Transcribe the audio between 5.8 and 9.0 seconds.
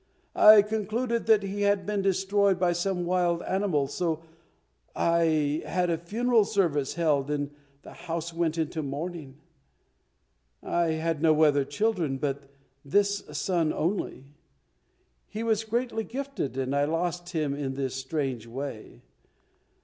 a funeral service held and the house went into